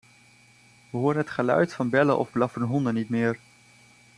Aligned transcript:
We 0.91 0.97
horen 0.99 1.17
het 1.17 1.29
geluid 1.29 1.73
van 1.73 1.89
bellen 1.89 2.17
of 2.17 2.31
blaffende 2.31 2.67
honden 2.67 2.93
niet 2.93 3.09
meer. 3.09 3.39